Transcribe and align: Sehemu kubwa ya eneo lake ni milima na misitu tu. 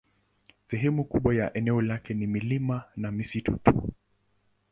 Sehemu 0.67 1.03
kubwa 1.03 1.35
ya 1.35 1.53
eneo 1.53 1.81
lake 1.81 2.13
ni 2.13 2.27
milima 2.27 2.83
na 2.95 3.11
misitu 3.11 3.57
tu. 3.57 3.91